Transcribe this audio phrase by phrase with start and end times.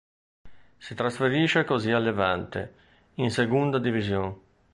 [0.79, 2.73] Si trasferisce così al Levante,
[3.17, 4.35] in Segunda División.